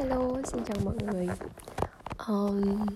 Hello, 0.00 0.42
xin 0.44 0.64
chào 0.64 0.76
mọi 0.84 0.94
người. 1.12 1.28
Um, 2.28 2.86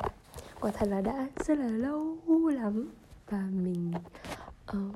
Quả 0.60 0.70
thật 0.70 0.88
là 0.88 1.00
đã 1.00 1.28
rất 1.46 1.58
là 1.58 1.68
lâu 1.68 2.18
lắm 2.50 2.90
Và 3.28 3.48
mình 3.52 3.92
um, 4.72 4.92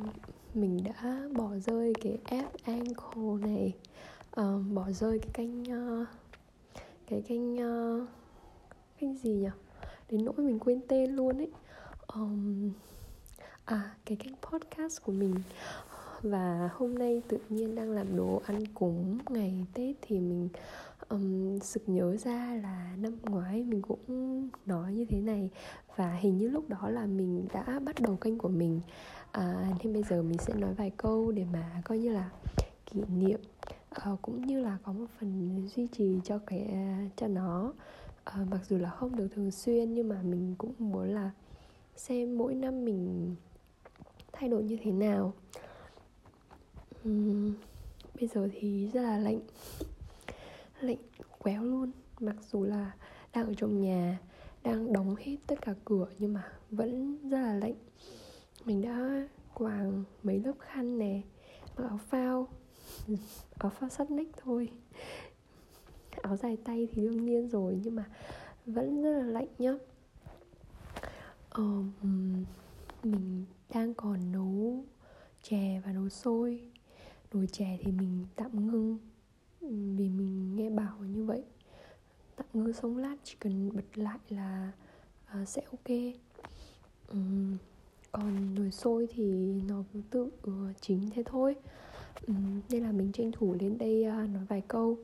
Mình 0.55 0.85
đã 0.85 1.19
bỏ 1.33 1.51
rơi 1.67 1.93
cái 2.03 2.19
app 2.25 2.65
Anchor 2.65 3.41
này. 3.41 3.75
Um, 4.37 4.75
Bỏ 4.75 4.91
rơi 4.91 5.19
cái 5.19 5.31
kênh 5.35 5.63
uh, 5.63 6.09
Cái 7.07 7.23
kênh 7.29 7.55
uh, 7.55 8.09
Kênh 8.99 9.19
gì 9.19 9.31
nhỉ? 9.31 9.51
Đến 10.11 10.25
nỗi 10.25 10.35
mình 10.37 10.59
quên 10.59 10.81
tên 10.89 11.17
luôn 11.17 11.39
ấy. 11.39 11.51
Um, 12.15 12.71
À, 13.65 13.95
cái 14.05 14.17
kênh 14.17 14.35
podcast 14.43 15.03
của 15.03 15.13
mình 15.13 15.35
và 16.23 16.71
hôm 16.75 16.99
nay 16.99 17.23
tự 17.29 17.39
nhiên 17.49 17.75
đang 17.75 17.91
làm 17.91 18.17
đồ 18.17 18.43
ăn 18.47 18.67
cúng 18.75 19.19
ngày 19.29 19.67
tết 19.75 19.97
thì 20.03 20.21
mình 20.21 20.49
um, 21.09 21.59
sực 21.59 21.83
nhớ 21.87 22.17
ra 22.17 22.59
là 22.63 22.97
năm 22.99 23.17
ngoái 23.23 23.63
mình 23.63 23.83
cũng 23.83 24.49
nói 24.67 24.93
như 24.93 25.05
thế 25.05 25.21
này. 25.21 25.51
Và 25.97 26.13
hình 26.13 26.39
như 26.39 26.49
lúc 26.49 26.69
đó 26.69 26.89
là 26.91 27.07
mình 27.07 27.47
đã 27.53 27.81
bắt 27.85 28.01
đầu 28.01 28.17
kênh 28.17 28.39
của 28.39 28.49
mình. 28.49 28.81
À, 29.33 29.71
nên 29.83 29.93
bây 29.93 30.03
giờ 30.03 30.23
mình 30.23 30.39
sẽ 30.39 30.55
nói 30.55 30.75
vài 30.75 30.91
câu 30.97 31.33
để 31.33 31.45
mà 31.53 31.83
coi 31.85 31.99
như 31.99 32.13
là 32.13 32.31
kỷ 32.87 33.01
niệm 33.17 33.41
uh, 34.13 34.23
cũng 34.23 34.47
như 34.47 34.61
là 34.61 34.79
có 34.83 34.93
một 34.93 35.07
phần 35.21 35.63
duy 35.77 35.87
trì 35.87 36.21
cho 36.25 36.39
cái 36.47 36.61
à, 36.73 37.09
cho 37.17 37.29
nó. 37.29 37.73
Uh, 38.41 38.49
mặc 38.51 38.61
dù 38.69 38.79
là 38.79 38.91
không 38.91 39.17
được 39.17 39.29
thường 39.35 39.51
xuyên 39.51 39.95
nhưng 39.95 40.09
mà 40.09 40.23
mình 40.23 40.55
cũng 40.59 40.73
muốn 40.79 41.09
là 41.09 41.31
xem 41.97 42.39
mỗi 42.39 42.55
năm 42.55 42.85
mình 42.85 43.35
thay 44.33 44.49
đổi 44.49 44.63
như 44.63 44.79
thế 44.83 44.93
nào 44.93 45.33
uhm, 47.09 47.55
bây 48.15 48.29
giờ 48.29 48.49
thì 48.53 48.89
rất 48.93 49.01
là 49.03 49.19
lạnh. 49.19 49.41
Lạnh 50.81 50.99
quéo 51.39 51.65
luôn. 51.65 51.91
Mặc 52.21 52.37
dù 52.53 52.65
là 52.65 52.93
đang 53.33 53.47
ở 53.47 53.55
trong 53.57 53.81
nhà 53.81 54.19
đang 54.63 54.93
đóng 54.93 55.15
hết 55.19 55.37
tất 55.47 55.59
cả 55.63 55.75
cửa 55.85 56.09
nhưng 56.19 56.33
mà 56.33 56.53
vẫn 56.71 57.19
rất 57.29 57.39
là 57.39 57.55
lạnh. 57.55 57.75
Mình 58.65 58.83
đã 58.83 59.29
quàng 59.55 60.05
mấy 60.23 60.41
lớp 60.45 60.55
khăn 60.59 60.99
nè 60.99 61.21
mặc 61.77 61.85
áo 61.89 61.99
phao. 62.09 62.49
Áo 63.59 63.71
phao 63.71 63.91
sắt 63.91 64.11
nách 64.11 64.29
thôi. 64.37 64.69
Áo 66.23 66.37
dài 66.37 66.57
tay 66.65 66.89
thì 66.93 67.03
đương 67.03 67.25
nhiên 67.25 67.49
rồi 67.49 67.81
nhưng 67.83 67.95
mà 67.95 68.05
vẫn 68.67 69.03
rất 69.03 69.19
là 69.19 69.25
lạnh 69.25 69.49
nhá. 69.59 69.73
Um, 71.55 71.93
mình 73.03 73.45
đang 73.75 73.95
còn 73.95 74.33
nấu 74.33 74.85
chè 75.43 75.83
và 75.85 75.93
nấu 75.93 76.09
sôi 76.09 76.71
nồi 77.33 77.47
chè 77.47 77.79
thì 77.81 77.93
mình 77.93 78.27
tạm 78.37 78.67
ngưng 78.67 78.99
vì 79.97 80.09
mình 80.09 80.57
nghe 80.57 80.71
bảo 80.71 80.99
như 80.99 81.25
vậy. 81.25 81.45
Tạm 82.37 82.47
ngưng 82.53 82.73
xong 82.73 82.97
lát 82.97 83.17
chỉ 83.25 83.37
cần 83.41 83.71
bật 83.77 83.99
lại 83.99 84.19
là 84.29 84.73
uh, 85.43 85.49
sẽ 85.49 85.63
ok. 85.71 85.97
Um, 87.09 87.57
còn 88.13 88.55
nồi 88.55 88.71
sôi 88.71 89.09
thì 89.11 89.53
nó 89.69 89.85
cứ 89.93 90.03
tự 90.11 90.31
uh, 90.51 90.77
chính 90.81 91.11
thế 91.11 91.23
thôi. 91.27 91.57
Um, 92.27 92.61
nên 92.69 92.83
là 92.83 92.93
mình 92.93 93.13
tranh 93.13 93.33
thủ 93.33 93.55
lên 93.61 93.79
đây 93.79 94.05
uh, 94.09 94.31
nói 94.31 94.45
vài 94.49 94.63
câu. 94.69 94.99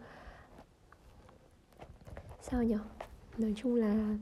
Sao 2.43 2.63
nhở? 2.63 2.79
Nói 3.39 3.55
chung 3.57 3.75
là 3.75 4.19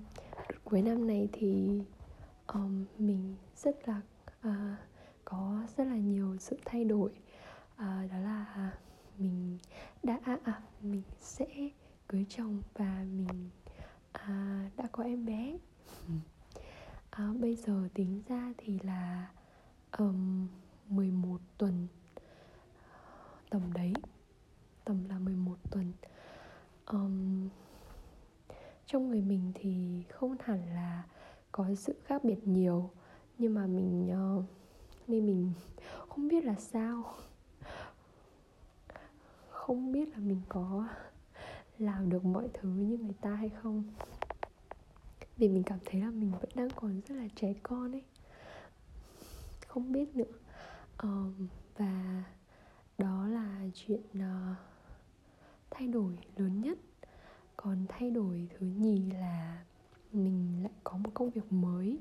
cuối 0.64 0.82
năm 0.82 1.06
này 1.06 1.28
thì 1.32 1.80
um, 2.46 2.84
mình 2.98 3.34
rất 3.56 3.88
là 3.88 4.00
uh, 4.48 4.78
có 5.24 5.62
rất 5.76 5.84
là 5.84 5.96
nhiều 5.96 6.36
sự 6.38 6.56
thay 6.64 6.84
đổi 6.84 7.10
uh, 7.82 8.10
đó 8.12 8.18
là 8.18 8.72
mình 9.18 9.58
đã 10.02 10.18
à, 10.24 10.38
à, 10.44 10.62
mình 10.82 11.02
sẽ 11.20 11.46
cưới 12.08 12.26
chồng 12.28 12.62
và 12.74 13.04
mình 13.12 13.50
à, 14.12 14.68
đã 14.76 14.88
có 14.92 15.04
em 15.04 15.24
bé. 15.24 15.58
À, 17.10 17.32
bây 17.40 17.56
giờ 17.56 17.88
tính 17.94 18.22
ra 18.28 18.52
thì 18.58 18.78
là 18.82 19.30
um, 19.98 20.48
11 20.88 21.40
tuần 21.58 21.86
tầm 23.50 23.72
đấy 23.72 23.92
tầm 24.84 25.04
là 25.08 25.18
11 25.18 25.56
tuần. 25.70 25.92
Um, 26.86 27.48
trong 28.86 29.10
người 29.10 29.20
mình 29.20 29.52
thì 29.54 30.02
không 30.08 30.36
hẳn 30.40 30.74
là 30.74 31.02
có 31.52 31.74
sự 31.74 31.94
khác 32.04 32.24
biệt 32.24 32.48
nhiều 32.48 32.90
nhưng 33.38 33.54
mà 33.54 33.66
mình 33.66 34.10
uh, 34.38 34.44
nên 35.08 35.26
mình 35.26 35.52
không 36.08 36.28
biết 36.28 36.44
là 36.44 36.54
sao 36.54 37.04
không 39.66 39.92
biết 39.92 40.08
là 40.08 40.18
mình 40.18 40.40
có 40.48 40.88
làm 41.78 42.10
được 42.10 42.24
mọi 42.24 42.48
thứ 42.54 42.68
như 42.68 42.98
người 42.98 43.14
ta 43.20 43.34
hay 43.34 43.48
không. 43.48 43.84
Vì 45.36 45.48
mình 45.48 45.62
cảm 45.62 45.78
thấy 45.84 46.00
là 46.00 46.10
mình 46.10 46.32
vẫn 46.40 46.50
đang 46.54 46.68
còn 46.76 47.00
rất 47.08 47.14
là 47.14 47.28
trẻ 47.36 47.54
con 47.62 47.92
ấy. 47.92 48.02
Không 49.66 49.92
biết 49.92 50.16
nữa. 50.16 50.32
Um, 51.02 51.48
và 51.76 52.24
đó 52.98 53.26
là 53.28 53.66
chuyện 53.74 54.00
uh, 54.14 54.56
thay 55.70 55.88
đổi 55.88 56.18
lớn 56.36 56.60
nhất. 56.60 56.78
Còn 57.56 57.86
thay 57.88 58.10
đổi 58.10 58.48
thứ 58.58 58.66
nhì 58.66 59.10
là 59.10 59.64
mình 60.12 60.62
lại 60.62 60.72
có 60.84 60.96
một 60.96 61.10
công 61.14 61.30
việc 61.30 61.52
mới 61.52 61.98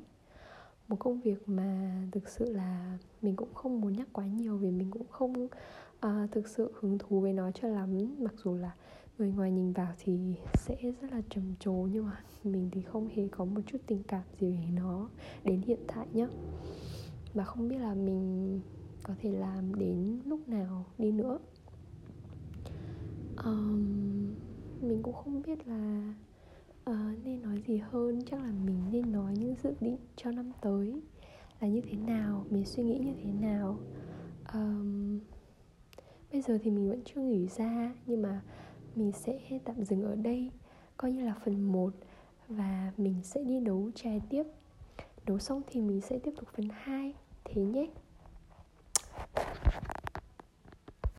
một 0.92 0.98
công 1.00 1.22
việc 1.22 1.50
mà 1.50 2.02
thực 2.12 2.30
sự 2.30 2.54
là 2.54 2.98
mình 3.22 3.36
cũng 3.36 3.54
không 3.54 3.82
muốn 3.82 3.94
nhắc 3.94 4.08
quá 4.14 4.26
nhiều 4.26 4.58
vì 4.58 4.72
mình 4.72 4.92
cũng 4.92 5.08
không 5.10 5.48
uh, 6.06 6.32
thực 6.32 6.48
sự 6.48 6.74
hứng 6.80 6.98
thú 6.98 7.20
với 7.20 7.34
nó 7.34 7.52
cho 7.52 7.68
lắm. 7.68 8.16
Mặc 8.20 8.34
dù 8.44 8.56
là 8.56 8.72
người 9.18 9.32
ngoài 9.32 9.52
nhìn 9.52 9.72
vào 9.74 9.94
thì 10.00 10.36
sẽ 10.54 10.76
rất 11.02 11.12
là 11.12 11.22
trầm 11.30 11.44
trồ 11.60 11.74
nhưng 11.74 12.06
mà 12.06 12.24
mình 12.44 12.70
thì 12.72 12.82
không 12.82 13.10
hề 13.16 13.28
có 13.28 13.46
một 13.46 13.62
chút 13.66 13.78
tình 13.88 14.04
cảm 14.04 14.24
gì 14.40 14.58
với 14.58 14.72
nó 14.76 15.10
đến 15.44 15.62
hiện 15.62 15.80
tại 15.88 16.08
nhá. 16.14 16.28
Và 17.34 17.44
không 17.44 17.68
biết 17.68 17.78
là 17.78 17.94
mình 17.94 18.60
có 19.04 19.14
thể 19.22 19.32
làm 19.32 19.76
đến 19.76 20.20
lúc 20.26 20.50
nào 20.50 20.86
đi 20.98 21.12
nữa. 21.12 21.40
Um, 23.46 24.36
mình 24.82 25.00
cũng 25.04 25.14
không 25.14 25.42
biết 25.42 25.68
là 25.68 26.14
à, 26.86 27.14
nên 27.24 27.42
nói 27.42 27.62
gì 27.68 27.78
hơn? 27.78 28.22
Chắc 28.26 28.40
là 28.42 28.52
mình 28.66 28.84
nên 28.92 29.12
nói 29.12 29.34
những 29.38 29.56
dự 29.64 29.74
định 29.80 29.98
cho 30.16 30.32
năm 30.32 30.52
tới. 30.62 31.02
Là 31.60 31.68
như 31.68 31.82
thế 31.82 31.98
nào? 31.98 32.46
Mình 32.50 32.66
suy 32.66 32.84
nghĩ 32.84 32.98
như 32.98 33.14
thế 33.24 33.32
nào? 33.32 33.80
Um, 34.54 35.20
bây 36.32 36.42
giờ 36.42 36.58
thì 36.64 36.72
mình 36.72 36.90
vẫn 36.90 37.02
chưa 37.06 37.22
nghỉ 37.22 37.48
ra 37.48 37.94
nhưng 38.06 38.22
mà 38.22 38.42
mình 38.96 39.12
sẽ 39.12 39.60
tạm 39.66 39.86
dừng 39.86 40.04
ở 40.04 40.16
đây. 40.16 40.52
Coi 40.98 41.12
như 41.12 41.26
là 41.26 41.36
phần 41.46 41.72
1 41.72 41.94
và 42.48 42.92
mình 42.98 43.16
sẽ 43.24 43.44
đi 43.44 43.60
đấu 43.60 43.92
chè 43.96 44.20
tiếp. 44.30 44.44
Đấu 45.26 45.40
xong 45.40 45.62
thì 45.68 45.82
mình 45.82 46.02
sẽ 46.02 46.20
tiếp 46.20 46.32
tục 46.38 46.48
phần 46.56 46.68
2 46.72 47.14
thế 47.44 47.62
nhé. 47.62 47.88